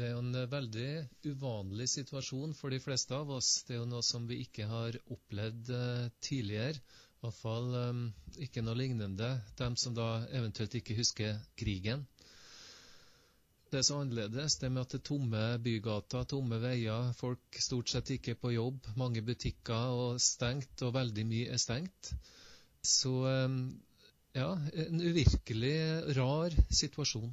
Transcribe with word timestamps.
Det 0.00 0.06
er 0.08 0.14
jo 0.14 0.20
en 0.24 0.36
veldig 0.48 0.90
uvanlig 1.28 1.84
situasjon 1.92 2.54
for 2.56 2.72
de 2.72 2.78
fleste 2.80 3.12
av 3.12 3.28
oss. 3.36 3.50
Det 3.68 3.74
er 3.74 3.82
jo 3.82 3.88
noe 3.90 4.04
som 4.06 4.24
vi 4.24 4.38
ikke 4.46 4.64
har 4.70 4.96
opplevd 5.12 5.68
tidligere. 6.24 6.80
I 7.20 7.26
hvert 7.26 7.36
fall 7.36 7.74
ikke 8.40 8.62
noe 8.64 8.78
lignende. 8.80 9.28
Dem 9.60 9.76
som 9.76 9.92
da 9.98 10.22
eventuelt 10.32 10.78
ikke 10.80 10.96
husker 10.96 11.36
krigen. 11.60 12.06
Det 13.68 13.82
er 13.82 13.84
så 13.90 13.98
annerledes, 14.00 14.56
det 14.62 14.72
med 14.72 14.86
at 14.86 14.94
det 14.94 15.02
er 15.02 15.04
tomme 15.10 15.42
bygater, 15.62 16.24
tomme 16.32 16.62
veier, 16.64 17.12
folk 17.20 17.60
stort 17.60 17.92
sett 17.92 18.08
ikke 18.16 18.38
på 18.40 18.54
jobb, 18.56 18.88
mange 18.98 19.20
butikker 19.22 20.00
og 20.00 20.16
stengt, 20.24 20.80
og 20.82 20.96
veldig 20.96 21.26
mye 21.28 21.52
er 21.52 21.60
stengt. 21.60 22.14
Så 22.82 23.12
um, 23.28 23.60
ja, 24.32 24.48
en 24.88 25.04
uvirkelig 25.04 25.76
rar 26.16 26.56
situasjon. 26.80 27.30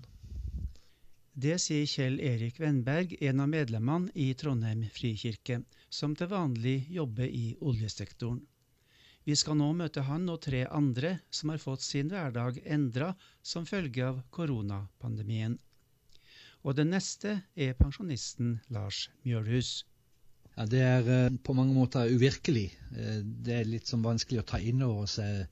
Det 1.37 1.59
sier 1.61 1.85
Kjell 1.85 2.15
Erik 2.25 2.55
Vennberg, 2.57 3.11
en 3.21 3.43
av 3.43 3.49
medlemmene 3.51 4.09
i 4.17 4.31
Trondheim 4.33 4.79
frikirke, 4.89 5.59
som 5.93 6.15
til 6.17 6.31
vanlig 6.31 6.87
jobber 6.89 7.29
i 7.29 7.51
oljesektoren. 7.61 8.39
Vi 9.27 9.35
skal 9.37 9.59
nå 9.59 9.67
møte 9.77 10.01
han 10.07 10.25
og 10.33 10.39
tre 10.47 10.63
andre 10.79 11.11
som 11.29 11.51
har 11.53 11.61
fått 11.61 11.85
sin 11.85 12.09
hverdag 12.09 12.57
endra 12.65 13.11
som 13.45 13.69
følge 13.69 14.07
av 14.07 14.23
koronapandemien. 14.33 15.59
Og 16.65 16.73
den 16.79 16.89
neste 16.95 17.35
er 17.53 17.77
pensjonisten 17.77 18.55
Lars 18.73 19.05
Mjølhus. 19.21 19.83
Ja, 20.55 20.65
Det 20.65 20.81
er 20.81 21.11
eh, 21.19 21.37
på 21.37 21.53
mange 21.53 21.77
måter 21.77 22.09
uvirkelig. 22.09 22.71
Eh, 22.97 23.21
det 23.21 23.59
er 23.59 23.69
litt 23.75 23.85
sånn 23.85 24.01
vanskelig 24.01 24.41
å 24.41 24.49
ta 24.55 24.57
inn 24.57 24.81
over 24.81 25.05
seg 25.05 25.45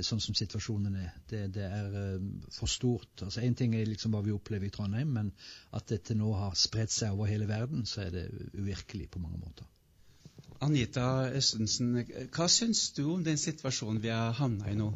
sånn 0.00 0.22
som 0.24 0.36
situasjonen 0.36 0.94
er. 0.96 1.10
Det, 1.28 1.42
det 1.52 1.66
er 1.66 1.92
uh, 1.92 2.24
for 2.54 2.70
stort. 2.70 3.24
Altså 3.26 3.42
Én 3.44 3.56
ting 3.58 3.74
er 3.76 3.88
liksom 3.88 4.14
hva 4.14 4.22
vi 4.24 4.32
opplever 4.32 4.68
i 4.68 4.72
Trondheim, 4.72 5.12
men 5.18 5.30
at 5.76 5.90
dette 5.92 6.16
nå 6.16 6.32
har 6.38 6.56
spredt 6.58 6.94
seg 6.94 7.12
over 7.12 7.28
hele 7.28 7.48
verden, 7.50 7.84
så 7.88 8.06
er 8.06 8.14
det 8.14 8.24
uvirkelig 8.56 9.10
på 9.12 9.22
mange 9.22 9.40
måter. 9.42 9.68
Anita 10.62 11.26
Østensen, 11.34 11.96
hva 12.32 12.46
syns 12.48 12.86
du 12.96 13.04
om 13.10 13.24
den 13.26 13.40
situasjonen 13.40 14.00
vi 14.02 14.12
har 14.14 14.36
havna 14.38 14.70
i 14.70 14.78
nå? 14.78 14.92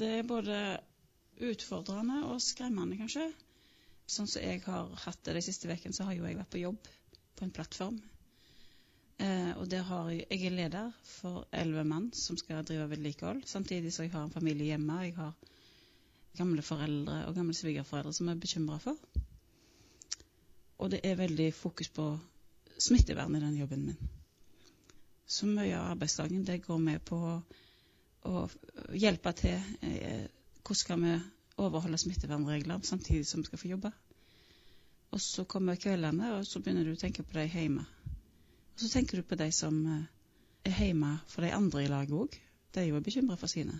Det 0.00 0.08
er 0.18 0.26
både 0.26 0.58
utfordrende 1.52 2.22
og 2.30 2.40
skremmende, 2.42 2.96
kanskje. 2.98 3.28
Sånn 4.10 4.26
som 4.30 4.42
jeg 4.42 4.64
har 4.64 4.88
hatt 5.04 5.20
det 5.26 5.36
de 5.36 5.44
siste 5.44 5.68
ukene, 5.68 5.94
så 5.94 6.08
har 6.08 6.16
jo 6.16 6.26
jeg 6.26 6.40
vært 6.40 6.52
på 6.54 6.64
jobb 6.64 6.90
på 7.36 7.46
en 7.46 7.54
plattform 7.54 8.00
Eh, 9.22 9.52
og 9.60 9.70
der 9.70 9.82
har 9.86 10.08
jeg, 10.10 10.26
jeg 10.30 10.46
er 10.46 10.56
leder 10.56 10.90
for 11.06 11.46
elleve 11.54 11.84
mann 11.84 12.08
som 12.16 12.36
skal 12.36 12.64
drive 12.66 12.88
vedlikehold, 12.90 13.42
samtidig 13.46 13.92
som 13.92 14.06
jeg 14.06 14.12
har 14.12 14.24
en 14.24 14.34
familie 14.34 14.72
hjemme. 14.72 14.98
Jeg 15.04 15.14
har 15.16 15.34
gamle 16.36 16.62
foreldre 16.62 17.26
og 17.26 17.34
gamle 17.34 17.54
svigerforeldre 17.54 18.12
som 18.12 18.28
jeg 18.28 18.36
er 18.36 18.40
bekymra 18.40 18.78
for. 18.82 18.96
Og 20.78 20.90
det 20.90 21.00
er 21.04 21.20
veldig 21.20 21.52
fokus 21.54 21.88
på 21.88 22.08
smittevern 22.78 23.36
i 23.36 23.44
den 23.44 23.60
jobben 23.60 23.86
min. 23.86 24.10
Så 25.26 25.46
mye 25.46 25.76
av 25.78 25.92
arbeidsdagen 25.92 26.42
det 26.44 26.64
går 26.66 26.78
med 26.78 27.04
på 27.06 27.20
å 28.26 28.46
hjelpe 29.04 29.32
til. 29.38 29.70
Eh, 29.86 30.26
hvordan 30.62 30.82
skal 30.82 31.02
vi 31.04 31.14
overholde 31.62 31.98
smittevernregler 31.98 32.82
samtidig 32.82 33.26
som 33.26 33.40
vi 33.40 33.52
skal 33.52 33.62
få 33.62 33.70
jobbe? 33.76 33.92
Og 35.12 35.20
så 35.20 35.44
kommer 35.44 35.76
kveldene, 35.76 36.34
og 36.34 36.46
så 36.46 36.60
begynner 36.60 36.88
du 36.88 36.96
å 36.96 37.00
tenke 37.00 37.22
på 37.22 37.38
deg 37.38 37.54
hjemme. 37.54 37.86
Og 38.74 38.80
så 38.80 38.88
tenker 38.88 39.20
du 39.20 39.26
på 39.28 39.38
de 39.40 39.48
som 39.52 39.78
eh, 39.86 40.04
er 40.68 40.84
hjemme 40.86 41.16
for 41.28 41.44
de 41.44 41.52
andre 41.54 41.84
i 41.84 41.90
laget 41.90 42.16
òg. 42.16 42.36
De 42.72 42.80
er 42.80 42.88
jo 42.88 43.00
bekymra 43.04 43.36
for 43.36 43.52
sine. 43.52 43.78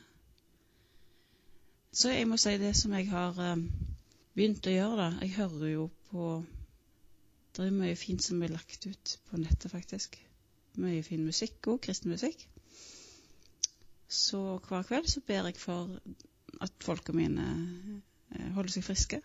Så 1.92 2.12
jeg 2.12 2.28
må 2.28 2.38
si 2.40 2.54
det 2.60 2.74
som 2.76 2.92
jeg 2.96 3.08
har 3.10 3.38
eh, 3.40 3.64
begynt 4.36 4.66
å 4.68 4.74
gjøre, 4.74 4.98
da. 5.00 5.08
Jeg 5.24 5.36
hører 5.38 5.72
jo 5.72 5.88
på 6.10 6.34
Det 7.52 7.66
er 7.66 7.74
mye 7.76 7.96
fint 8.00 8.24
som 8.24 8.40
er 8.42 8.52
lagt 8.52 8.86
ut 8.88 9.18
på 9.28 9.36
nettet, 9.36 9.68
faktisk. 9.70 10.16
Mye 10.80 11.02
fin 11.04 11.24
musikk 11.24 11.68
òg, 11.68 11.82
kristen 11.84 12.08
musikk. 12.12 12.46
Så 14.08 14.40
hver 14.68 14.86
kveld 14.88 15.11
så 15.12 15.20
ber 15.27 15.50
jeg 15.50 15.61
for 15.61 15.92
at 16.64 16.84
folka 16.84 17.12
mine 17.17 17.44
eh, 18.33 18.48
holder 18.56 18.72
seg 18.72 18.86
friske. 18.88 19.20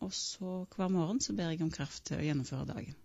Og 0.00 0.12
så 0.16 0.64
hver 0.74 0.90
morgen 0.90 1.20
så 1.22 1.36
ber 1.36 1.52
jeg 1.52 1.62
om 1.62 1.70
kraft 1.70 2.08
til 2.08 2.18
å 2.18 2.26
gjennomføre 2.26 2.66
dagen. 2.72 2.98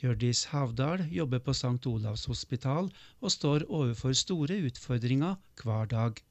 Hjørdis 0.00 0.44
Havdal 0.50 1.04
jobber 1.12 1.42
på 1.46 1.54
St. 1.54 1.86
Olavs 1.90 2.24
hospital 2.30 2.88
og 3.20 3.32
står 3.34 3.66
overfor 3.68 4.14
store 4.16 4.56
utfordringer 4.68 5.36
hver 5.62 5.90
dag. 5.90 6.22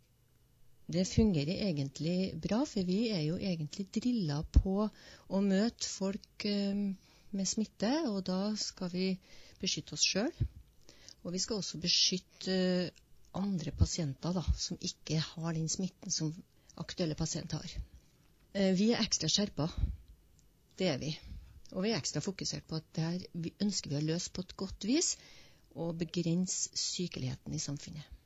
Det 0.91 1.05
fungerer 1.07 1.61
egentlig 1.69 2.33
bra, 2.43 2.63
for 2.67 2.83
vi 2.87 2.97
er 3.15 3.21
jo 3.27 3.37
egentlig 3.37 3.85
drilla 3.95 4.41
på 4.57 4.87
å 4.87 5.43
møte 5.45 5.87
folk 5.87 6.45
eh, 6.49 6.81
med 7.31 7.47
smitte, 7.47 7.91
og 8.09 8.25
da 8.27 8.41
skal 8.59 8.91
vi 8.91 9.05
beskytte 9.61 9.95
oss 9.95 10.03
sjøl. 10.03 10.33
Og 11.23 11.31
vi 11.35 11.39
skal 11.39 11.61
også 11.61 11.79
beskytte 11.79 12.57
eh, 12.57 12.91
andre 13.39 13.71
pasienter 13.71 14.35
da, 14.35 14.43
som 14.57 14.79
ikke 14.83 15.21
har 15.23 15.55
den 15.55 15.69
smitten 15.71 16.11
som 16.11 16.33
aktuelle 16.81 17.15
pasienter 17.15 17.61
har. 17.61 17.75
Eh, 18.51 18.73
vi 18.75 18.91
er 18.91 19.05
ekstra 19.05 19.31
skjerpa. 19.31 19.69
Det 20.75 20.91
er 20.91 20.99
vi. 20.99 21.15
Og 21.71 21.85
vi 21.85 21.91
er 21.91 21.99
ekstra 22.01 22.23
fokusert 22.23 22.67
på 22.67 22.79
at 22.79 22.87
det 22.95 23.05
her 23.05 23.27
vi 23.45 23.53
ønsker 23.63 23.93
vi 23.93 23.99
å 23.99 24.07
løse 24.13 24.33
på 24.33 24.43
et 24.45 24.57
godt 24.59 24.87
vis 24.89 25.13
og 25.75 25.95
begrense 26.01 26.71
sykeligheten 26.75 27.55
i 27.55 27.61
samfunnet. 27.63 28.17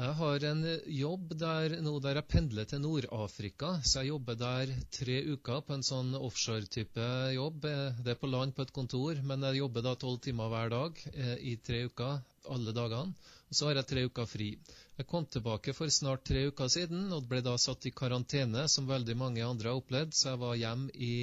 Jeg 0.00 0.16
har 0.16 0.44
en 0.48 0.60
jobb 0.96 1.32
der, 1.36 1.74
nå 1.84 1.90
der 2.00 2.16
jeg 2.16 2.28
pendler 2.32 2.68
til 2.68 2.80
Nord-Afrika. 2.80 3.74
Så 3.84 4.00
jeg 4.00 4.08
jobber 4.14 4.38
der 4.40 4.70
tre 4.96 5.18
uker 5.28 5.60
på 5.66 5.74
en 5.76 5.84
sånn 5.84 6.14
offshore-type 6.16 7.08
jobb. 7.34 7.66
Det 8.00 8.14
er 8.14 8.20
på 8.22 8.30
land 8.30 8.54
på 8.56 8.64
et 8.64 8.72
kontor, 8.78 9.20
men 9.20 9.44
jeg 9.44 9.60
jobber 9.60 9.84
da 9.84 9.92
tolv 10.00 10.22
timer 10.24 10.48
hver 10.48 10.72
dag 10.72 11.02
eh, 11.12 11.34
i 11.52 11.58
tre 11.60 11.82
uker, 11.90 12.16
alle 12.56 12.72
dagene. 12.76 13.28
Og 13.50 13.58
så 13.58 13.68
har 13.68 13.76
jeg 13.76 13.90
tre 13.90 14.06
uker 14.08 14.30
fri. 14.30 14.48
Jeg 14.96 15.08
kom 15.10 15.28
tilbake 15.28 15.76
for 15.76 15.92
snart 15.92 16.24
tre 16.30 16.46
uker 16.48 16.72
siden 16.72 17.12
og 17.12 17.28
ble 17.28 17.42
da 17.44 17.58
satt 17.60 17.84
i 17.84 17.92
karantene, 18.00 18.64
som 18.72 18.88
veldig 18.88 19.18
mange 19.20 19.44
andre 19.44 19.68
har 19.68 19.82
opplevd. 19.82 20.16
Så 20.16 20.30
jeg 20.30 20.44
var 20.46 20.56
hjemme 20.62 20.88
i 20.96 21.14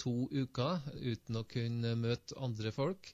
to 0.00 0.28
uker 0.32 0.82
uten 1.00 1.40
å 1.40 1.46
kunne 1.48 1.94
møte 2.00 2.36
andre 2.40 2.72
folk. 2.74 3.12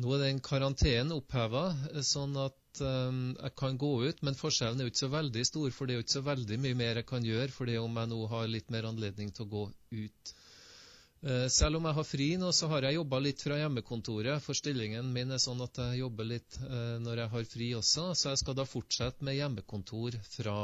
Nå 0.00 0.14
er 0.14 0.22
den 0.22 0.40
karantenen 0.44 1.12
oppheva, 1.12 1.64
sånn 2.06 2.36
at 2.40 2.80
um, 2.84 3.22
jeg 3.34 3.54
kan 3.58 3.78
gå 3.80 3.90
ut, 4.06 4.20
men 4.26 4.38
forskjellen 4.38 4.80
er 4.80 4.86
jo 4.86 4.92
ikke 4.92 5.02
så 5.02 5.10
veldig 5.12 5.46
stor, 5.48 5.70
for 5.74 5.86
det 5.86 5.94
er 5.94 5.98
jo 5.98 6.04
ikke 6.06 6.18
så 6.18 6.26
veldig 6.28 6.58
mye 6.62 6.78
mer 6.78 7.00
jeg 7.00 7.08
kan 7.10 7.26
gjøre 7.26 7.50
for 7.54 7.70
det 7.70 7.80
om 7.80 7.98
jeg 8.00 8.12
nå 8.12 8.20
har 8.30 8.52
litt 8.52 8.70
mer 8.70 8.88
anledning 8.92 9.32
til 9.34 9.48
å 9.48 9.50
gå 9.56 9.64
ut. 9.98 10.34
Uh, 11.20 11.48
selv 11.52 11.80
om 11.80 11.88
jeg 11.90 11.98
har 11.98 12.08
fri 12.08 12.28
nå, 12.40 12.52
så 12.56 12.70
har 12.72 12.86
jeg 12.86 12.96
jobba 12.96 13.20
litt 13.20 13.42
fra 13.44 13.58
hjemmekontoret, 13.60 14.44
for 14.44 14.56
stillingen 14.56 15.10
min 15.16 15.34
er 15.36 15.42
sånn 15.42 15.60
at 15.66 15.82
jeg 15.82 16.00
jobber 16.04 16.30
litt 16.30 16.60
uh, 16.62 16.96
når 17.02 17.24
jeg 17.24 17.34
har 17.34 17.50
fri 17.56 17.72
også, 17.82 18.06
så 18.14 18.32
jeg 18.32 18.44
skal 18.44 18.56
da 18.56 18.68
fortsette 18.68 19.26
med 19.26 19.36
hjemmekontor 19.36 20.16
fra 20.38 20.56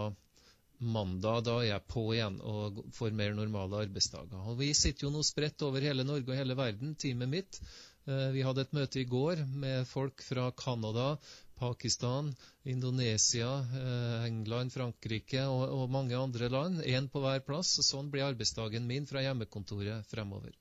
mandag 0.79 1.45
da 1.47 1.57
er 1.61 1.71
jeg 1.71 1.87
på 1.89 2.05
igjen 2.15 2.39
og 2.45 2.83
får 2.97 3.15
mer 3.17 3.35
normale 3.37 3.83
arbeidsdager. 3.87 4.39
Og 4.51 4.59
Vi 4.61 4.73
sitter 4.75 5.07
jo 5.07 5.13
nå 5.15 5.23
spredt 5.27 5.63
over 5.67 5.85
hele 5.85 6.05
Norge 6.05 6.33
og 6.33 6.39
hele 6.39 6.57
verden, 6.59 6.95
teamet 6.95 7.33
mitt. 7.33 7.61
Eh, 8.07 8.31
vi 8.35 8.45
hadde 8.47 8.67
et 8.67 8.77
møte 8.77 9.01
i 9.01 9.09
går 9.09 9.43
med 9.63 9.87
folk 9.89 10.23
fra 10.23 10.51
Canada, 10.53 11.17
Pakistan, 11.57 12.35
Indonesia, 12.65 13.49
eh, 13.81 14.27
England, 14.29 14.75
Frankrike 14.75 15.47
og, 15.49 15.65
og 15.73 15.91
mange 15.91 16.19
andre 16.19 16.51
land. 16.53 16.83
Én 16.85 17.09
på 17.09 17.23
hver 17.25 17.41
plass. 17.47 17.79
og 17.81 17.89
Sånn 17.89 18.11
blir 18.13 18.29
arbeidsdagen 18.29 18.87
min 18.87 19.09
fra 19.09 19.25
hjemmekontoret 19.25 20.07
fremover. 20.11 20.55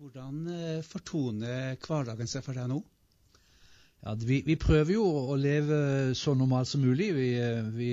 Hvordan 0.00 0.46
eh, 0.48 0.80
fortoner 0.86 1.76
hverdagen 1.84 2.30
seg 2.30 2.46
for 2.46 2.56
deg 2.56 2.72
nå? 2.72 2.80
Ja, 4.00 4.14
vi, 4.16 4.38
vi, 4.46 4.54
prøver 4.56 4.94
jo 4.94 5.02
å 5.04 5.34
leve 5.36 5.78
så 6.16 6.32
normalt 6.32 6.70
som 6.70 6.80
mulig. 6.80 7.10
Vi, 7.12 7.26
vi, 7.76 7.88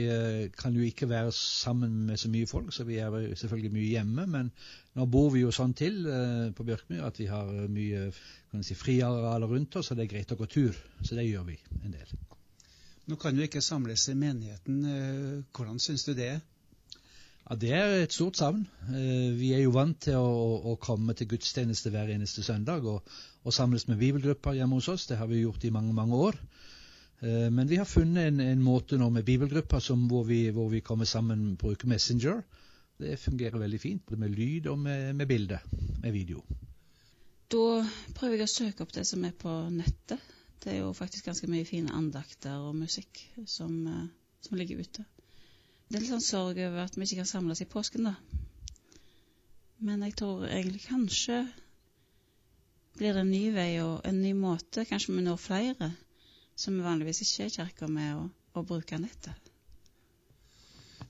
kan 0.55 0.75
jo 0.75 0.85
ikke 0.87 1.09
være 1.09 1.33
sammen 1.35 2.05
med 2.07 2.21
så 2.21 2.31
mye 2.31 2.47
folk, 2.47 2.71
så 2.71 2.85
vi 2.87 3.01
er 3.03 3.11
selvfølgelig 3.35 3.73
mye 3.73 3.89
hjemme. 3.89 4.27
Men 4.31 4.51
nå 4.95 5.07
bor 5.11 5.33
vi 5.33 5.43
jo 5.43 5.51
sånn 5.51 5.75
til 5.75 5.99
uh, 6.07 6.47
på 6.55 6.63
Bjørkmyr 6.69 7.03
at 7.09 7.19
vi 7.19 7.27
har 7.27 7.51
mye 7.67 8.07
kan 8.53 8.63
si, 8.63 8.77
friarealer 8.79 9.51
rundt 9.51 9.75
oss, 9.75 9.91
og 9.91 9.99
det 9.99 10.07
er 10.07 10.13
greit 10.15 10.31
å 10.31 10.39
gå 10.39 10.47
tur. 10.47 10.79
Så 11.03 11.19
det 11.19 11.27
gjør 11.27 11.49
vi 11.49 11.59
en 11.81 11.97
del. 11.97 12.15
Nå 13.11 13.19
kan 13.19 13.35
jo 13.35 13.43
ikke 13.43 13.63
samles 13.63 14.07
i 14.11 14.15
menigheten. 14.19 14.79
Hvordan 15.55 15.83
syns 15.83 16.07
du 16.07 16.13
det 16.15 16.31
er? 16.37 16.41
Ja, 17.49 17.55
Det 17.55 17.71
er 17.71 17.93
et 18.03 18.13
stort 18.13 18.37
savn. 18.37 18.65
Eh, 18.91 19.31
vi 19.39 19.53
er 19.55 19.61
jo 19.63 19.71
vant 19.71 20.01
til 20.03 20.19
å, 20.19 20.31
å 20.67 20.75
komme 20.83 21.15
til 21.15 21.29
gudstjeneste 21.31 21.93
hver 21.93 22.11
eneste 22.11 22.43
søndag 22.43 22.83
og, 22.83 23.07
og, 23.43 23.53
samles 23.55 23.87
med 23.87 24.01
bibelgrupper 24.01 24.57
hjemme 24.57 24.75
hos 24.75 24.89
oss. 24.91 25.05
Det 25.07 25.15
har 25.15 25.29
vi 25.31 25.45
gjort 25.45 25.63
i 25.63 25.71
mange 25.71 25.95
mange 25.95 26.19
år. 26.27 26.39
Eh, 27.21 27.47
men 27.47 27.69
vi 27.71 27.79
har 27.79 27.87
funnet 27.87 28.33
en, 28.33 28.43
en 28.43 28.63
måte 28.63 28.99
nå 28.99 29.07
med 29.15 29.25
bibelgrupper 29.25 29.79
hvor, 29.79 30.27
hvor, 30.27 30.69
vi, 30.73 30.81
kommer 30.81 31.05
sammen 31.05 31.53
og 31.53 31.57
bruker 31.63 31.87
Messenger. 31.87 32.43
Det 32.99 33.15
fungerer 33.21 33.59
veldig 33.61 33.79
fint, 33.79 34.05
både 34.05 34.19
med 34.25 34.35
lyd 34.35 34.67
og 34.67 34.79
med, 34.79 35.13
med 35.15 35.27
bilde, 35.27 35.59
med 36.03 36.11
video. 36.11 36.43
Da 37.47 37.85
prøver 38.17 38.41
jeg 38.41 38.49
å 38.49 38.55
søke 38.57 38.83
opp 38.83 38.91
det 38.91 39.05
som 39.07 39.23
er 39.23 39.31
på 39.31 39.53
nettet. 39.71 40.19
Det 40.59 40.73
er 40.73 40.81
jo 40.81 40.91
faktisk 40.97 41.29
ganske 41.29 41.47
mye 41.47 41.67
fine 41.69 41.93
andakter 41.95 42.59
og 42.59 42.75
musikk 42.75 43.23
som, 43.45 43.85
eh, 43.87 44.09
som 44.43 44.59
ligger 44.59 44.83
ute. 44.83 45.07
Det 45.87 45.95
er 45.95 46.03
litt 46.03 46.11
sånn 46.11 46.23
sorg 46.23 46.57
over 46.59 46.83
at 46.83 46.97
vi 46.97 47.05
ikke 47.05 47.21
kan 47.21 47.29
samles 47.29 47.63
i 47.63 47.69
påsken, 47.71 48.09
da. 48.09 48.15
Men 49.87 50.01
jeg 50.03 50.17
tror 50.19 50.43
egentlig 50.47 50.81
kanskje 50.87 51.45
blir 52.97 53.13
det 53.13 53.21
en 53.21 53.31
ny 53.31 53.43
vei 53.55 53.69
og 53.83 54.01
en 54.09 54.19
ny 54.19 54.33
måte. 54.35 54.83
Kanskje 54.89 55.15
vi 55.15 55.23
når 55.23 55.39
flere 55.39 55.91
som 56.57 56.75
vi 56.75 56.85
vanligvis 56.85 57.21
ikke 57.23 57.45
er 57.45 57.51
i 57.51 57.55
kirka 57.55 57.87
med 57.91 58.15
å, 58.17 58.25
å 58.57 58.65
bruke 58.65 58.99
nettet. 58.99 59.51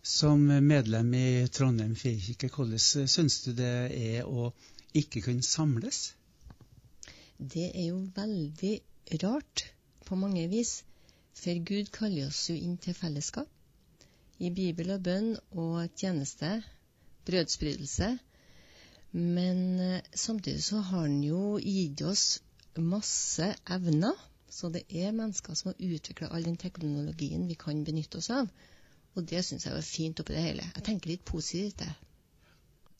Som 0.03 0.45
medlem 0.45 1.09
i 1.15 1.27
Trondheim 1.51 1.95
frikirke, 1.99 2.51
hvordan 2.53 3.07
syns 3.09 3.41
du 3.47 3.53
det 3.57 3.73
er 3.95 4.27
å 4.27 4.51
ikke 4.95 5.23
kunne 5.25 5.43
samles? 5.43 6.11
Det 7.37 7.69
er 7.73 7.89
jo 7.89 8.03
veldig 8.15 8.75
rart 9.23 9.65
på 10.05 10.19
mange 10.19 10.45
vis. 10.51 10.81
For 11.37 11.65
Gud 11.65 11.91
kaller 11.95 12.29
oss 12.29 12.47
jo 12.49 12.55
inn 12.55 12.77
til 12.81 12.95
fellesskap. 12.97 13.49
I 14.39 14.49
bibel 14.53 14.91
og 14.93 15.03
bønn 15.05 15.29
og 15.57 15.93
tjeneste, 15.97 16.49
brødsprydelse. 17.25 18.09
Men 19.17 19.79
eh, 19.79 20.01
samtidig 20.13 20.63
så 20.63 20.81
har 20.81 21.07
han 21.07 21.21
jo 21.25 21.57
gitt 21.63 22.03
oss 22.05 22.25
masse 22.77 23.53
evner. 23.77 24.17
Så 24.49 24.69
det 24.73 24.85
er 24.89 25.15
mennesker 25.15 25.57
som 25.57 25.71
har 25.71 25.95
utvikla 25.95 26.29
all 26.31 26.45
den 26.47 26.57
teknologien 26.57 27.47
vi 27.49 27.57
kan 27.59 27.83
benytte 27.83 28.21
oss 28.21 28.29
av. 28.33 28.49
Og 29.17 29.25
det 29.25 29.41
syns 29.45 29.65
jeg 29.65 29.73
var 29.73 29.85
fint 29.85 30.19
oppi 30.21 30.35
det 30.35 30.43
hele. 30.45 30.67
Jeg 30.75 30.85
tenker 30.85 31.11
litt 31.11 31.25
positivt, 31.25 31.81
det. 31.81 31.93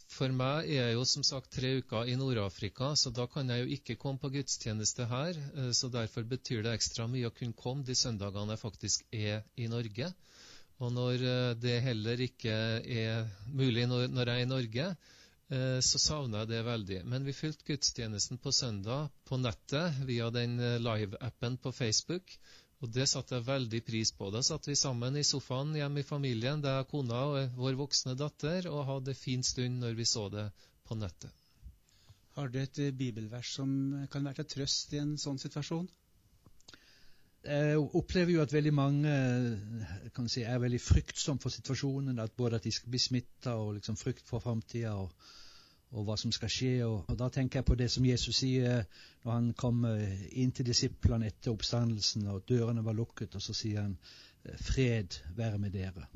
For 0.07 0.31
meg 0.31 0.69
er 0.71 0.87
jeg 0.87 0.95
jo 0.95 1.03
som 1.05 1.23
sagt 1.27 1.51
tre 1.53 1.73
uker 1.81 2.07
i 2.09 2.15
Nord-Afrika, 2.17 2.93
så 2.95 3.11
da 3.13 3.25
kan 3.29 3.49
jeg 3.51 3.63
jo 3.63 3.73
ikke 3.75 3.97
komme 4.01 4.21
på 4.21 4.31
gudstjeneste 4.37 5.05
her. 5.11 5.37
eh, 5.55 5.71
Så 5.71 5.89
derfor 5.93 6.23
betyr 6.23 6.63
det 6.63 6.73
ekstra 6.77 7.07
mye 7.11 7.27
å 7.29 7.35
kunne 7.35 7.53
komme 7.53 7.83
de 7.83 7.95
søndagene 7.95 8.55
jeg 8.55 8.63
faktisk 8.63 9.05
er 9.11 9.43
i 9.55 9.67
Norge. 9.67 10.13
Og 10.83 10.93
når 10.93 11.23
eh, 11.25 11.53
det 11.57 11.79
heller 11.85 12.21
ikke 12.21 12.53
er 12.81 13.25
mulig 13.49 13.87
når, 13.89 14.05
jeg 14.29 14.33
er 14.35 14.43
i 14.43 14.49
Norge, 14.49 14.85
eh, 15.49 15.79
så 15.81 16.01
savner 16.01 16.43
jeg 16.43 16.51
det 16.51 16.61
veldig. 16.67 16.99
Men 17.09 17.25
vi 17.25 17.33
fulgte 17.33 17.65
gudstjenesten 17.71 18.37
på 18.41 18.53
søndag 18.53 19.09
på 19.25 19.39
nettet 19.41 19.97
via 20.09 20.29
den 20.33 20.59
eh, 20.61 20.77
live-appen 20.83 21.57
på 21.63 21.73
Facebook. 21.73 22.37
Og 22.85 22.93
det 22.93 23.07
satte 23.09 23.39
jeg 23.39 23.47
veldig 23.47 23.81
pris 23.87 24.11
på. 24.13 24.29
Da 24.29 24.43
satt 24.45 24.69
vi 24.69 24.77
sammen 24.77 25.17
i 25.17 25.25
sofaen 25.25 25.73
hjemme 25.73 26.03
i 26.03 26.05
familien, 26.05 26.61
det 26.61 26.69
er 26.69 26.85
kona 26.91 27.23
og 27.31 27.57
vår 27.57 27.79
voksne 27.79 28.13
datter, 28.19 28.69
og 28.69 28.85
hadde 28.85 29.15
en 29.15 29.23
fin 29.23 29.43
stund 29.43 29.81
når 29.81 29.97
vi 29.97 30.05
så 30.05 30.27
det 30.29 30.45
på 30.85 30.97
nettet. 30.99 31.33
Har 32.37 32.53
du 32.53 32.59
et 32.61 32.79
bibelvers 32.93 33.55
som 33.57 33.71
kan 34.13 34.29
være 34.29 34.43
til 34.43 34.59
trøst 34.59 34.93
i 34.93 35.01
en 35.01 35.15
sånn 35.17 35.41
situasjon? 35.41 35.89
Jeg 37.45 37.77
opplever 37.77 38.33
jo 38.33 38.41
at 38.41 38.53
veldig 38.53 38.73
mange 38.73 39.11
eh, 39.11 40.23
si, 40.27 40.41
er 40.41 40.57
veldig 40.59 40.81
fryktsomme 40.81 41.39
for 41.39 41.53
situasjonen. 41.53 42.19
At 42.19 42.31
både 42.37 42.55
at 42.55 42.63
de 42.63 42.71
skal 42.71 42.89
bli 42.89 42.99
smitta 42.99 43.55
og 43.55 43.73
liksom 43.77 43.97
frykt 43.97 44.27
for 44.27 44.43
framtida 44.43 44.93
og, 44.93 45.11
og, 45.91 46.03
hva 46.03 46.17
som 46.17 46.31
skal 46.31 46.51
skje. 46.51 46.73
Og, 46.85 47.05
og, 47.07 47.19
Da 47.19 47.29
tenker 47.29 47.59
jeg 47.59 47.65
på 47.65 47.75
det 47.75 47.91
som 47.91 48.05
Jesus 48.05 48.41
sier 48.43 48.83
når 49.23 49.31
han 49.31 49.53
kommer 49.53 50.01
inn 50.31 50.51
til 50.51 50.65
disiplene 50.65 51.27
etter 51.31 51.53
oppstandelsen 51.53 52.27
og 52.27 52.43
dørene 52.49 52.83
var 52.83 52.97
lukket, 52.97 53.35
og 53.35 53.41
så 53.41 53.55
sier 53.55 53.81
han 53.81 53.97
fred 54.55 55.21
være 55.35 55.57
med 55.57 55.71
dere. 55.71 56.07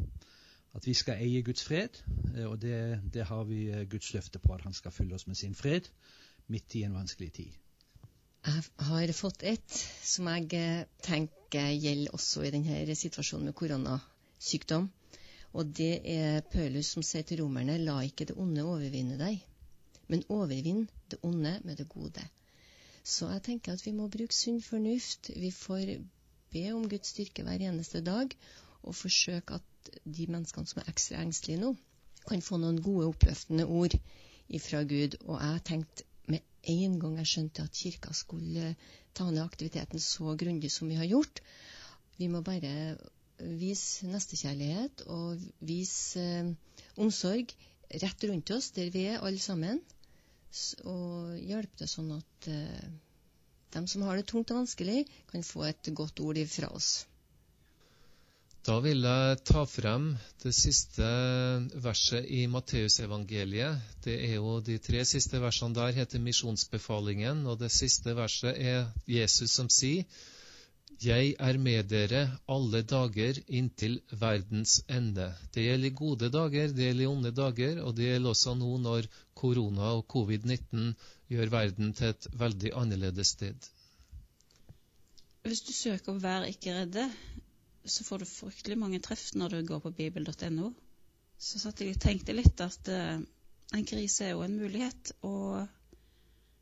At 0.74 0.88
vi 0.88 0.94
skal 0.94 1.19
eie 1.19 1.44
Guds 1.44 1.63
fred, 1.63 2.03
eh, 2.35 2.45
og 2.45 2.62
det, 2.62 3.01
det 3.13 3.25
har 3.27 3.44
vi 3.44 3.65
eh, 3.69 3.89
Guds 3.89 4.13
løfte 4.13 4.39
på 4.39 4.53
at 4.53 4.62
han 4.62 4.74
skal 4.74 4.91
fylle 4.91 5.15
oss 5.15 5.27
med 5.27 5.35
sin 5.35 5.56
fred 5.56 5.89
midt 6.47 6.75
i 6.75 6.83
en 6.83 6.94
vanskelig 6.95 7.31
tid. 7.33 7.51
Jeg 8.41 8.63
har 8.88 9.11
fått 9.13 9.43
et 9.45 9.75
som 10.01 10.27
jeg 10.31 10.47
eh, 10.57 10.85
tenker 11.05 11.75
gjelder 11.77 12.15
også 12.17 12.47
i 12.47 12.51
denne 12.53 12.95
situasjonen 12.97 13.51
med 13.51 13.55
koronasykdom. 13.59 14.88
Og 15.53 15.73
det 15.77 15.91
er 16.07 16.41
Paulus 16.53 16.89
som 16.95 17.03
sier 17.05 17.27
til 17.27 17.43
romerne 17.43 17.75
la 17.81 17.99
ikke 18.07 18.29
det 18.29 18.38
onde 18.39 18.63
overvinne 18.65 19.17
deg, 19.19 19.41
men 20.07 20.25
overvinn 20.31 20.88
det 21.11 21.19
onde 21.27 21.57
med 21.67 21.77
det 21.77 21.89
gode. 21.91 22.23
Så 23.03 23.29
jeg 23.33 23.43
tenker 23.45 23.75
at 23.75 23.85
vi 23.85 23.93
må 23.93 24.07
bruke 24.09 24.35
sunn 24.35 24.61
fornuft. 24.63 25.31
Vi 25.35 25.51
får 25.51 25.95
be 26.53 26.65
om 26.73 26.88
Guds 26.89 27.13
styrke 27.13 27.45
hver 27.45 27.61
eneste 27.67 28.01
dag, 28.05 28.33
og 28.81 28.95
forsøke 28.95 29.59
at 29.59 29.91
de 30.05 30.27
menneskene 30.29 30.69
som 30.69 30.81
er 30.81 30.89
ekstra 30.89 31.21
engstelige 31.21 31.61
nå, 31.61 31.75
kan 32.29 32.41
få 32.45 32.57
noen 32.61 32.81
gode, 32.81 33.09
oppløftende 33.11 33.65
ord 33.65 33.97
ifra 34.49 34.81
Gud. 34.88 35.17
Og 35.27 35.38
jeg 35.41 35.65
tenkte 35.69 36.09
med 36.33 36.47
en 36.71 36.97
gang 37.01 37.17
jeg 37.21 37.31
skjønte 37.31 37.65
at 37.65 37.77
kirka 37.77 38.13
skulle 38.15 38.75
ta 39.17 39.27
ned 39.29 39.43
aktiviteten 39.43 40.01
så 40.03 40.35
grundig 40.39 40.71
som 40.71 40.91
vi 40.91 40.99
har 40.99 41.09
gjort. 41.09 41.41
Vi 42.17 42.29
må 42.31 42.43
bare 42.45 42.97
vise 43.41 44.07
nestekjærlighet 44.09 45.05
og 45.09 45.41
vise 45.65 46.21
eh, 46.21 46.51
omsorg 47.01 47.53
rett 48.03 48.27
rundt 48.29 48.51
oss, 48.55 48.71
der 48.75 48.91
vi 48.93 49.07
er 49.11 49.23
alle 49.25 49.41
sammen. 49.41 49.81
Og 50.85 51.37
hjelpe 51.39 51.79
til 51.79 51.89
sånn 51.89 52.11
at 52.17 52.51
eh, 52.51 52.91
de 53.71 53.85
som 53.87 54.03
har 54.05 54.19
det 54.19 54.27
tungt 54.29 54.51
og 54.51 54.61
vanskelig, 54.63 55.05
kan 55.31 55.45
få 55.47 55.65
et 55.69 55.91
godt 55.95 56.19
ord 56.23 56.37
ifra 56.37 56.69
oss. 56.75 57.05
Da 58.61 58.75
vil 58.77 59.01
jeg 59.01 59.37
ta 59.49 59.63
frem 59.65 60.03
det 60.43 60.51
siste 60.53 61.05
verset 61.81 62.27
i 62.29 62.43
Matteusevangeliet. 62.45 63.87
Det 64.05 64.19
er 64.27 64.35
jo 64.35 64.59
De 64.61 64.75
tre 64.77 65.01
siste 65.11 65.41
versene 65.41 65.73
der 65.73 65.95
heter 65.97 66.21
misjonsbefalingen, 66.21 67.41
og 67.49 67.57
det 67.63 67.71
siste 67.73 68.13
verset 68.13 68.61
er 68.61 68.85
Jesus 69.09 69.57
som 69.57 69.69
sier 69.69 70.05
Jeg 71.01 71.33
er 71.39 71.57
med 71.57 71.89
dere 71.89 72.21
alle 72.45 72.83
dager 72.85 73.41
inntil 73.47 73.97
verdens 74.11 74.77
ende. 74.87 75.31
Det 75.53 75.65
gjelder 75.65 75.97
gode 75.97 76.29
dager, 76.29 76.69
det 76.69 76.85
gjelder 76.85 77.09
onde 77.09 77.31
dager, 77.33 77.81
og 77.81 77.97
det 77.97 78.11
gjelder 78.11 78.29
også 78.29 78.53
nå 78.61 78.77
når 78.77 79.09
korona 79.33 79.95
og 79.97 80.05
covid-19 80.13 80.91
gjør 81.33 81.49
verden 81.49 81.93
til 81.97 82.13
et 82.13 82.27
veldig 82.37 82.77
annerledes 82.77 83.33
sted. 83.33 83.71
Hvis 85.41 85.65
du 85.65 85.73
søker 85.73 86.13
å 86.13 86.21
være 86.21 86.53
ikke 86.53 86.75
redde, 86.77 87.09
så 87.85 88.03
får 88.03 88.21
du 88.21 88.29
fryktelig 88.29 88.77
mange 88.77 88.99
treff 89.03 89.31
når 89.33 89.55
du 89.55 89.67
går 89.67 89.79
på 89.83 89.91
bibel.no. 89.97 90.71
Så 91.41 91.59
satt 91.59 91.81
jeg 91.81 91.95
og 91.95 92.01
tenkte 92.01 92.35
litt 92.35 92.61
at 92.61 92.89
uh, 92.93 93.21
en 93.73 93.85
krise 93.87 94.27
er 94.27 94.35
jo 94.35 94.43
en 94.45 94.57
mulighet. 94.59 95.13
Og 95.25 95.67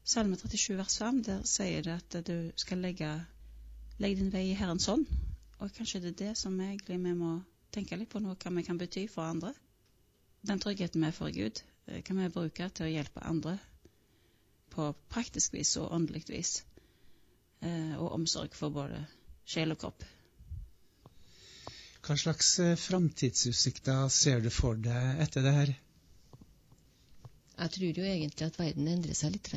Salme 0.10 0.38
37 0.40 0.78
vers 0.80 0.98
5, 1.02 1.24
der 1.28 1.42
sier 1.46 1.84
det 1.86 1.98
at 2.00 2.20
du 2.28 2.52
skal 2.58 2.80
legge, 2.82 3.10
legge 4.00 4.22
din 4.22 4.32
vei 4.34 4.48
i 4.50 4.58
Herrens 4.58 4.88
hånd. 4.90 5.06
Og 5.60 5.74
kanskje 5.76 6.02
det 6.06 6.14
er 6.14 6.22
det 6.22 6.36
som 6.40 6.56
egentlig 6.64 6.98
vi 7.04 7.16
må 7.18 7.34
tenke 7.76 8.00
litt 8.00 8.10
på 8.10 8.22
nå, 8.24 8.38
hva 8.40 8.54
vi 8.56 8.64
kan 8.66 8.80
bety 8.80 9.06
for 9.12 9.28
andre. 9.28 9.52
Den 10.48 10.62
tryggheten 10.64 11.04
vi 11.04 11.12
får 11.12 11.30
i 11.30 11.36
Gud, 11.42 11.62
kan 12.08 12.22
vi 12.22 12.32
bruke 12.32 12.70
til 12.72 12.88
å 12.88 12.94
hjelpe 12.94 13.26
andre 13.28 13.58
på 14.72 14.94
praktisk 15.12 15.58
vis 15.58 15.76
og 15.82 15.92
åndelig 15.92 16.24
vis. 16.30 16.62
Uh, 17.60 18.00
og 18.00 18.14
omsorg 18.16 18.56
for 18.56 18.72
både 18.72 19.04
sjel 19.50 19.76
og 19.76 19.82
kropp. 19.82 20.06
Hva 22.10 22.16
slags 22.18 22.56
framtidsutsikter 22.82 24.08
ser 24.10 24.40
du 24.42 24.50
for 24.50 24.80
deg 24.82 25.20
etter 25.22 25.44
det 25.46 25.52
her? 25.54 25.72
Jeg 27.60 27.74
tror 27.76 28.00
jo 28.02 28.08
egentlig 28.08 28.48
at 28.48 28.58
verden 28.58 28.88
endrer 28.90 29.14
seg 29.14 29.36
litt. 29.36 29.52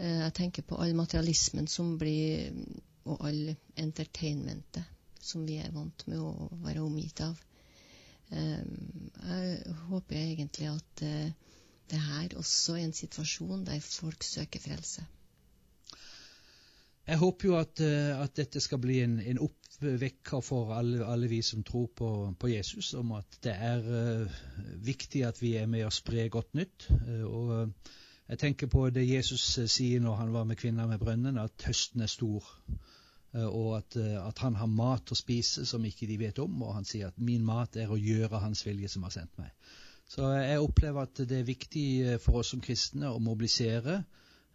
Jeg 0.00 0.32
tenker 0.38 0.64
på 0.64 0.78
all 0.80 0.94
materialismen 0.96 1.68
som 1.68 1.98
blir 2.00 2.48
Og 3.04 3.20
all 3.26 3.54
entertainmentet 3.80 4.84
som 5.20 5.44
vi 5.44 5.58
er 5.60 5.72
vant 5.72 6.06
med 6.08 6.20
å 6.20 6.48
være 6.64 6.82
omgitt 6.84 7.20
av. 7.24 7.36
Jeg 8.30 9.76
håper 9.88 10.16
egentlig 10.16 10.68
at 10.70 11.02
det 11.90 12.00
her 12.06 12.36
også 12.40 12.76
er 12.76 12.86
en 12.86 12.96
situasjon 12.96 13.64
der 13.68 13.80
folk 13.84 14.24
søker 14.24 14.62
frelse. 14.64 15.04
Jeg 17.10 17.18
håper 17.18 17.48
jo 17.48 17.54
at, 17.58 17.80
at 18.22 18.36
dette 18.38 18.60
skal 18.62 18.78
bli 18.78 19.00
en, 19.02 19.16
en 19.18 19.40
oppvekker 19.42 20.42
for 20.46 20.70
alle, 20.76 21.00
alle, 21.02 21.26
vi 21.26 21.40
som 21.42 21.64
tror 21.66 21.88
på, 21.98 22.10
på, 22.38 22.50
Jesus, 22.52 22.92
om 22.94 23.16
at 23.18 23.38
det 23.42 23.54
er 23.56 23.82
uh, 23.82 24.36
viktig 24.86 25.24
at 25.26 25.40
vi 25.42 25.56
er 25.58 25.66
med 25.66 25.88
og 25.88 25.96
sprer 25.96 26.28
godt 26.30 26.54
nytt. 26.54 26.86
Uh, 27.08 27.24
og 27.26 27.72
Jeg 28.30 28.38
tenker 28.38 28.70
på 28.70 28.84
det 28.94 29.08
Jesus 29.08 29.42
sier 29.72 29.98
når 30.04 30.20
han 30.20 30.30
var 30.32 30.46
med 30.46 30.60
kvinner 30.60 30.86
med 30.86 31.02
brønnen, 31.02 31.38
at 31.42 31.66
høsten 31.66 32.06
er 32.06 32.12
stor. 32.12 32.46
og 33.34 33.76
at, 33.76 33.96
at, 33.96 34.38
han 34.38 34.54
har 34.54 34.66
mat 34.66 35.10
å 35.10 35.18
spise 35.18 35.66
som 35.66 35.84
ikke 35.84 36.06
de 36.06 36.18
vet 36.18 36.38
om. 36.38 36.62
Og 36.62 36.74
han 36.74 36.84
sier 36.84 37.10
at 37.10 37.18
'min 37.18 37.44
mat 37.44 37.76
er 37.76 37.90
å 37.90 37.98
gjøre 37.98 38.38
Hans 38.38 38.66
vilje 38.66 38.88
som 38.88 39.02
har 39.02 39.10
sendt 39.10 39.34
meg'. 39.38 39.50
Så 40.06 40.30
jeg 40.30 40.62
opplever 40.62 41.02
at 41.02 41.18
det 41.28 41.38
er 41.38 41.46
viktig 41.46 42.20
for 42.22 42.38
oss 42.38 42.54
som 42.54 42.60
kristne 42.60 43.10
å 43.10 43.18
mobilisere 43.18 44.04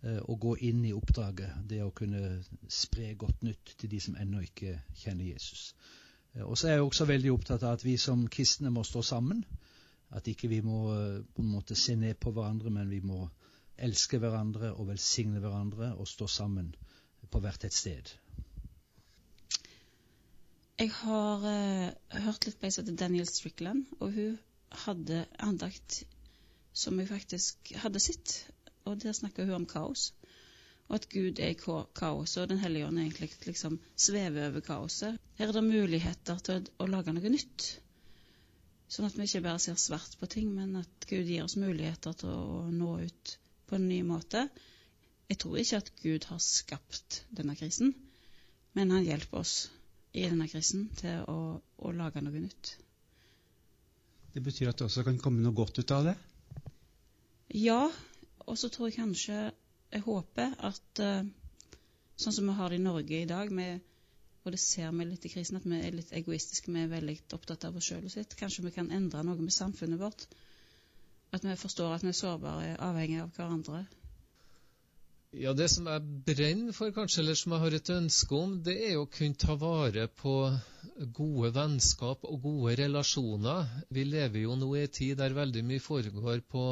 å 0.03 0.35
gå 0.37 0.55
inn 0.67 0.83
i 0.85 0.93
oppdraget. 0.93 1.61
Det 1.69 1.79
å 1.83 1.93
kunne 1.95 2.39
spre 2.69 3.13
godt 3.17 3.45
nytt 3.47 3.75
til 3.79 3.89
de 3.89 3.99
som 4.03 4.17
ennå 4.21 4.43
ikke 4.45 4.75
kjenner 5.01 5.25
Jesus. 5.25 5.71
Og 6.43 6.57
så 6.59 6.67
er 6.67 6.77
jeg 6.77 6.85
også 6.85 7.07
veldig 7.09 7.31
opptatt 7.31 7.63
av 7.63 7.77
at 7.77 7.85
vi 7.85 7.95
som 7.97 8.27
kristne 8.27 8.69
må 8.69 8.83
stå 8.83 9.01
sammen. 9.01 9.45
At 10.13 10.27
ikke 10.27 10.51
vi 10.51 10.59
må 10.61 10.83
på 11.33 11.41
en 11.41 11.49
måte 11.49 11.77
se 11.79 11.95
ned 11.97 12.19
på 12.21 12.35
hverandre, 12.35 12.69
men 12.69 12.91
vi 12.91 12.99
må 13.01 13.23
elske 13.77 14.19
hverandre 14.21 14.73
og 14.75 14.89
velsigne 14.91 15.41
hverandre 15.43 15.93
og 15.95 16.07
stå 16.07 16.27
sammen 16.31 16.73
på 17.31 17.41
hvert 17.43 17.65
et 17.67 17.75
sted. 17.75 18.11
Jeg 20.79 20.91
har 20.91 21.43
uh, 21.43 22.21
hørt 22.25 22.45
litt 22.45 22.59
på 22.59 22.67
ei 22.67 22.95
Daniel 22.99 23.27
Strickland, 23.27 23.85
og 23.99 24.11
hun 24.15 24.35
hadde 24.85 25.23
andakt 25.39 26.03
som 26.75 26.99
jeg 26.99 27.07
faktisk 27.07 27.71
hadde 27.79 28.01
sett. 28.03 28.33
Og 28.85 28.99
der 29.01 29.15
snakker 29.17 29.45
hun 29.45 29.61
om 29.61 29.69
kaos. 29.69 30.11
Og 30.87 30.99
at 30.99 31.07
Gud 31.09 31.39
er 31.41 31.53
i 31.53 31.57
kaoset, 31.57 32.43
og 32.43 32.49
Den 32.49 32.61
hellige 32.61 32.87
ånd 32.87 32.99
egentlig 33.01 33.31
liksom 33.45 33.79
svever 33.97 34.51
over 34.51 34.61
kaoset. 34.65 35.17
Her 35.39 35.47
er 35.49 35.57
det 35.57 35.63
muligheter 35.65 36.37
til 36.45 36.69
å 36.77 36.87
lage 36.89 37.13
noe 37.15 37.31
nytt. 37.33 37.65
Sånn 38.87 39.07
at 39.07 39.17
vi 39.17 39.25
ikke 39.25 39.41
bare 39.47 39.61
ser 39.63 39.79
svart 39.81 40.13
på 40.19 40.29
ting, 40.29 40.51
men 40.53 40.77
at 40.77 41.07
Gud 41.09 41.25
gir 41.25 41.43
oss 41.43 41.57
muligheter 41.57 42.13
til 42.13 42.29
å 42.29 42.65
nå 42.69 42.91
ut 43.01 43.37
på 43.65 43.79
en 43.79 43.87
ny 43.89 44.03
måte. 44.05 44.45
Jeg 45.29 45.41
tror 45.41 45.57
ikke 45.57 45.81
at 45.81 45.91
Gud 46.03 46.27
har 46.29 46.41
skapt 46.43 47.23
denne 47.33 47.57
krisen, 47.57 47.95
men 48.77 48.93
han 48.93 49.07
hjelper 49.07 49.41
oss 49.41 49.55
i 50.13 50.27
denne 50.27 50.45
krisen 50.47 50.85
til 50.99 51.25
å, 51.31 51.37
å 51.57 51.93
lage 51.97 52.21
noe 52.21 52.43
nytt. 52.43 52.75
Det 54.35 54.43
betyr 54.43 54.69
at 54.69 54.77
det 54.77 54.85
også 54.85 55.03
kan 55.07 55.17
komme 55.19 55.41
noe 55.41 55.55
godt 55.55 55.79
ut 55.81 55.91
av 55.95 56.11
det? 56.11 56.15
Ja, 57.55 57.87
og 58.45 58.57
så 58.57 58.69
tror 58.69 58.89
jeg 58.89 58.99
kanskje 58.99 59.39
Jeg 59.91 60.01
håper 60.05 60.55
at 60.65 61.01
uh, 61.01 61.27
sånn 62.19 62.33
som 62.35 62.47
vi 62.49 62.55
har 62.57 62.71
det 62.73 62.79
i 62.79 62.83
Norge 62.83 63.19
i 63.21 63.27
dag, 63.29 63.51
med 63.51 63.83
og 64.45 64.53
det 64.53 64.59
ser 64.61 64.91
vi 64.93 65.05
litt 65.09 65.23
i 65.25 65.29
krisen, 65.33 65.57
at 65.57 65.65
vi 65.65 65.77
er 65.81 65.95
litt 65.95 66.11
egoistiske. 66.13 66.69
Vi 66.69 66.83
er 66.83 66.89
veldig 66.91 67.15
opptatt 67.33 67.63
av 67.65 67.77
oss 67.79 67.87
sjøl 67.89 68.03
og 68.05 68.11
sitt. 68.13 68.35
Kanskje 68.37 68.67
vi 68.67 68.75
kan 68.75 68.91
endre 68.93 69.23
noe 69.25 69.41
med 69.41 69.53
samfunnet 69.53 69.97
vårt. 69.97 70.27
At 71.33 71.47
vi 71.47 71.55
forstår 71.57 71.95
at 71.95 72.05
vi 72.05 72.11
er 72.11 72.17
sårbare, 72.17 72.75
avhengige 72.77 73.23
av 73.23 73.31
hverandre. 73.33 73.79
Ja, 75.35 75.53
Det 75.57 75.65
som 75.73 75.89
jeg 75.89 76.21
brenner 76.27 76.77
for, 76.77 76.93
kanskje, 76.95 77.23
eller 77.23 77.35
som 77.35 77.55
jeg 77.55 77.63
har 77.63 77.73
et 77.75 77.89
ønske 77.89 78.37
om, 78.37 78.53
det 78.63 78.75
er 78.91 78.99
å 78.99 79.09
kunne 79.17 79.41
ta 79.41 79.57
vare 79.59 80.05
på 80.21 80.35
gode 81.17 81.51
vennskap 81.57 82.23
og 82.29 82.45
gode 82.45 82.77
relasjoner. 82.79 83.65
Vi 83.89 84.05
lever 84.05 84.45
jo 84.45 84.55
nå 84.55 84.69
i 84.75 84.85
en 84.85 84.93
tid 84.93 85.17
der 85.17 85.35
veldig 85.35 85.65
mye 85.65 85.83
foregår 85.83 86.45
på 86.53 86.67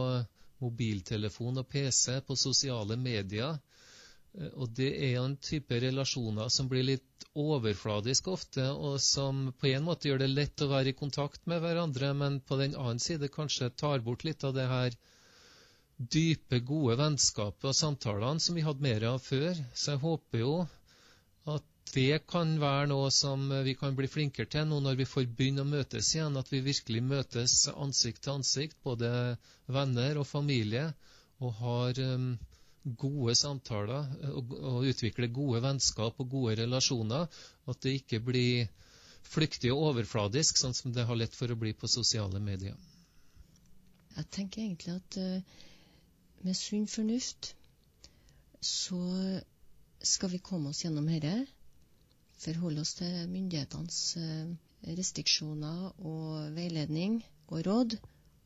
mobiltelefon 0.63 1.61
og 1.61 1.69
PC, 1.69 2.19
på 2.27 2.37
sosiale 2.39 2.97
medier. 2.99 3.59
Eh, 4.37 4.51
og 4.53 4.73
det 4.77 4.91
er 5.09 5.19
en 5.21 5.37
type 5.37 5.79
relasjoner 5.83 6.51
som 6.53 6.69
blir 6.71 6.87
litt 6.87 7.27
overfladisk 7.33 8.29
ofte, 8.33 8.65
og 8.71 8.99
som 9.01 9.47
på 9.59 9.71
en 9.71 9.87
måte 9.87 10.09
gjør 10.09 10.23
det 10.23 10.31
lett 10.33 10.61
å 10.61 10.69
være 10.69 10.93
i 10.93 10.97
kontakt 10.97 11.47
med 11.49 11.63
hverandre, 11.63 12.13
men 12.17 12.39
på 12.45 12.59
den 12.61 12.77
annen 12.77 13.01
side 13.01 13.31
kanskje 13.33 13.73
tar 13.83 14.05
bort 14.05 14.25
litt 14.27 14.45
av 14.45 14.53
det 14.57 14.67
her 14.69 14.97
dype, 15.97 16.59
gode 16.65 16.97
vennskapet 16.99 17.69
og 17.69 17.77
samtalene 17.77 18.41
som 18.43 18.57
vi 18.57 18.65
hadde 18.65 18.85
mer 18.85 19.05
av 19.13 19.21
før. 19.23 19.57
Så 19.73 19.93
jeg 19.93 20.03
håper 20.03 20.43
jo 20.43 20.55
at 21.49 21.65
det 21.91 22.23
kan 22.29 22.55
være 22.61 22.87
noe 22.89 23.09
som 23.13 23.43
vi 23.65 23.75
kan 23.77 23.95
bli 23.97 24.07
flinkere 24.09 24.49
til 24.49 24.65
nå 24.69 24.79
når 24.81 24.97
vi 25.01 25.05
får 25.09 25.27
begynne 25.37 25.65
å 25.65 25.69
møtes 25.69 26.13
igjen, 26.15 26.37
at 26.39 26.49
vi 26.49 26.63
virkelig 26.65 27.03
møtes 27.05 27.67
ansikt 27.73 28.23
til 28.23 28.39
ansikt, 28.39 28.77
både 28.83 29.09
venner 29.67 30.17
og 30.21 30.27
familie, 30.27 30.87
og 31.43 31.53
har 31.59 31.99
um, 32.15 32.31
gode 32.83 33.35
samtaler 33.37 34.09
og, 34.31 34.55
og 34.57 34.87
utvikler 34.89 35.31
gode 35.33 35.61
vennskap 35.65 36.19
og 36.19 36.31
gode 36.31 36.57
relasjoner. 36.63 37.27
At 37.69 37.81
det 37.85 37.97
ikke 37.99 38.23
blir 38.23 38.69
flyktig 39.27 39.71
og 39.73 39.91
overfladisk, 39.91 40.57
sånn 40.59 40.75
som 40.77 40.95
det 40.95 41.05
har 41.07 41.19
lett 41.19 41.35
for 41.35 41.51
å 41.51 41.59
bli 41.59 41.75
på 41.77 41.91
sosiale 41.91 42.41
medier. 42.43 42.77
Jeg 44.17 44.29
tenker 44.33 44.63
egentlig 44.63 44.97
at 44.97 45.19
uh, 45.19 45.59
med 46.43 46.57
sunn 46.57 46.87
fornuft 46.89 47.53
så 48.63 48.99
skal 50.03 50.31
vi 50.31 50.39
komme 50.43 50.71
oss 50.71 50.83
gjennom 50.83 51.07
dette. 51.07 51.43
Forholde 52.43 52.83
oss 52.83 52.95
til 52.99 53.27
myndighetenes 53.31 53.99
uh, 54.19 54.53
restriksjoner 54.97 55.93
og 56.03 56.55
veiledning 56.55 57.21
og 57.47 57.63
råd 57.67 57.95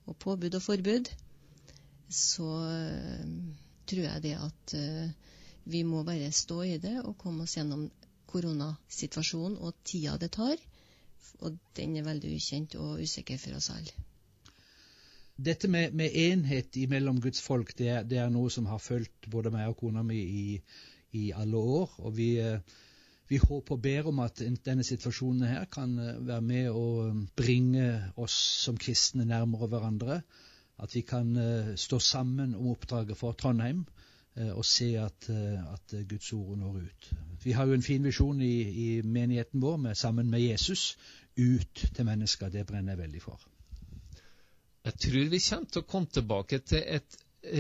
og 0.06 0.18
påbud 0.22 0.58
og 0.60 0.62
forbud. 0.62 1.10
Så 2.10 2.46
uh, 2.46 3.24
tror 3.90 4.06
jeg 4.06 4.24
det 4.24 4.36
at 4.38 4.76
uh, 4.78 5.10
vi 5.68 5.84
må 5.84 6.04
bare 6.08 6.32
stå 6.32 6.62
i 6.64 6.78
det 6.84 7.00
og 7.04 7.18
komme 7.20 7.44
oss 7.44 7.58
gjennom 7.58 7.88
koronasituasjonen 8.32 9.58
og 9.58 9.76
tida 9.84 10.18
det 10.22 10.32
tar. 10.38 10.62
Og 11.42 11.58
den 11.78 11.98
er 11.98 12.06
veldig 12.06 12.36
ukjent 12.38 12.76
og 12.80 13.02
usikker 13.04 13.40
for 13.42 13.58
oss 13.58 13.70
alle. 13.74 13.94
Dette 15.38 15.70
med, 15.70 15.94
med 15.94 16.16
enhet 16.18 16.78
mellom 16.90 17.20
Guds 17.22 17.42
folk, 17.42 17.76
det 17.78 18.10
det 18.10 18.18
er, 18.18 18.30
noe 18.34 18.50
som 18.50 18.66
har 18.66 18.82
fulgt 18.82 19.30
både 19.30 19.52
meg 19.54 19.70
og 19.70 19.78
kona 19.78 20.02
mi 20.04 20.18
i, 20.18 20.62
i 21.14 21.32
alle 21.32 21.58
år. 21.58 21.98
og 21.98 22.18
vi... 22.18 22.30
Vi 23.28 23.40
håper 23.42 23.76
og 23.76 23.82
ber 23.84 24.08
om 24.12 24.22
at 24.24 24.42
denne 24.66 24.86
situasjonen 24.88 25.48
her 25.50 25.66
kan 25.72 25.98
eh, 26.00 26.20
være 26.28 26.46
med 26.46 26.70
å 26.72 26.86
bringe 27.38 27.88
oss 28.16 28.36
som 28.64 28.80
kristne 28.80 29.28
nærmere 29.28 29.68
hverandre 29.72 30.22
at 30.78 30.94
vi 30.94 31.02
kan 31.02 31.32
uh, 31.34 31.72
stå 31.76 31.98
sammen 32.00 32.52
om 32.54 32.68
oppdraget 32.70 33.18
for 33.18 33.34
Trondheim 33.34 33.86
og 34.38 34.62
se 34.70 34.92
at, 35.02 35.26
at, 35.34 35.94
Guds 36.06 36.28
ord 36.38 36.60
når 36.62 36.76
ut. 36.86 37.08
Vi 37.42 37.56
har 37.58 37.66
jo 37.66 37.74
en 37.74 37.82
fin 37.82 38.04
visjon 38.06 38.42
i, 38.46 38.52
i 38.70 38.90
menigheten 39.02 39.64
vår 39.64 39.80
med, 39.82 39.98
sammen 39.98 40.30
med 40.30 40.44
Jesus 40.44 40.92
ut 41.38 41.86
til 41.96 42.06
mennesker. 42.06 42.52
Det 42.54 42.68
brenner 42.70 42.94
jeg 42.94 43.02
veldig 43.02 43.22
for. 43.24 43.48
Jeg 44.86 44.94
tror 44.94 45.32
vi 45.32 45.40
kommer 45.42 45.72
til 45.74 45.82
å 45.82 45.88
komme 45.94 46.14
tilbake 46.14 46.60
til 46.70 46.84
et 46.86 47.18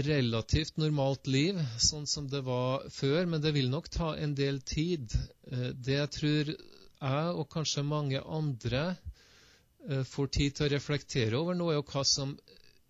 relativt 0.08 0.78
normalt 0.82 1.28
liv, 1.28 1.58
sånn 1.82 2.06
som 2.08 2.30
det 2.32 2.44
var 2.46 2.86
før, 2.94 3.26
men 3.26 3.42
det 3.44 3.54
vil 3.56 3.68
nok 3.74 3.90
ta 3.94 4.14
en 4.16 4.36
del 4.38 4.62
tid. 4.62 5.12
Det 5.48 5.96
jeg 5.96 6.12
tror 6.12 6.50
jeg 6.52 7.36
og 7.40 7.46
kanskje 7.54 7.84
mange 7.88 8.20
andre 8.20 8.84
får 10.12 10.30
tid 10.36 10.58
til 10.58 10.68
å 10.68 10.74
reflektere 10.74 11.40
over 11.40 11.56
nå, 11.56 11.70
er 11.72 11.78
jo 11.78 11.86
hva 11.88 12.04
som 12.08 12.34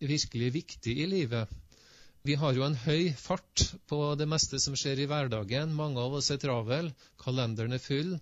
virkelig 0.02 0.48
er 0.48 0.56
viktig 0.56 0.96
i 1.04 1.06
livet. 1.10 1.52
Vi 2.26 2.36
har 2.36 2.58
jo 2.58 2.66
en 2.66 2.80
høy 2.88 3.14
fart 3.16 3.64
på 3.88 4.00
det 4.20 4.28
meste 4.28 4.60
som 4.60 4.76
skjer 4.76 5.04
i 5.04 5.08
hverdagen. 5.10 5.76
Mange 5.78 6.02
av 6.02 6.18
oss 6.18 6.32
er 6.34 6.42
travel, 6.42 6.90
kalenderen 7.22 7.78
er 7.78 7.84
full. 7.84 8.18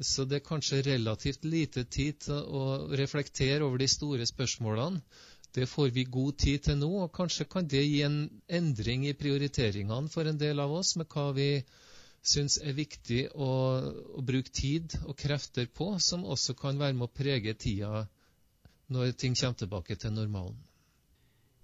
Så 0.00 0.24
det 0.24 0.38
er 0.38 0.46
kanskje 0.46 0.84
relativt 0.86 1.44
lite 1.44 1.84
tid 1.84 2.22
til 2.24 2.38
å 2.40 2.62
reflektere 2.96 3.66
over 3.66 3.82
de 3.82 3.90
store 3.90 4.24
spørsmålene. 4.28 5.02
Det 5.52 5.66
får 5.66 5.90
vi 5.92 6.06
god 6.06 6.38
tid 6.38 6.62
til 6.68 6.78
nå, 6.78 6.88
og 7.04 7.12
kanskje 7.12 7.48
kan 7.50 7.66
det 7.68 7.82
gi 7.82 8.04
en 8.06 8.20
endring 8.46 9.08
i 9.10 9.16
prioriteringene 9.18 10.08
for 10.12 10.30
en 10.30 10.38
del 10.38 10.62
av 10.62 10.72
oss 10.78 10.94
med 10.96 11.10
hva 11.10 11.32
vi 11.34 11.50
syns 12.22 12.58
er 12.60 12.76
viktig 12.76 13.20
å, 13.32 13.50
å 14.16 14.22
bruke 14.24 14.52
tid 14.52 14.96
og 15.06 15.16
krefter 15.20 15.68
på, 15.72 15.92
som 15.98 16.24
også 16.24 16.54
kan 16.58 16.80
være 16.80 16.96
med 16.98 17.08
å 17.08 17.14
prege 17.20 17.54
tida 17.54 18.06
når 18.90 19.14
ting 19.22 19.36
kommer 19.38 19.56
tilbake 19.60 19.96
til 19.96 20.12
normalen. 20.12 20.58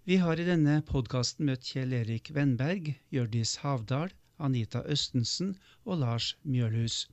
Vi 0.06 0.20
har 0.22 0.38
i 0.38 0.46
denne 0.46 0.78
podkasten 0.86 1.48
møtt 1.48 1.66
Kjell 1.66 1.92
Erik 1.98 2.30
Vennberg, 2.34 2.92
Hjørdis 3.10 3.56
Havdal, 3.64 4.12
Anita 4.38 4.84
Østensen 4.94 5.56
og 5.84 5.98
Lars 6.04 6.36
Mjølhus. 6.44 7.08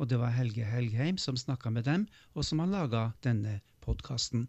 Og 0.00 0.08
det 0.08 0.18
var 0.22 0.32
Helge 0.32 0.64
Helgheim 0.64 1.18
som 1.20 1.36
snakka 1.36 1.70
med 1.70 1.84
dem, 1.84 2.06
og 2.34 2.46
som 2.48 2.62
har 2.64 2.72
laga 2.72 3.02
denne 3.26 3.60
podkasten. 3.84 4.46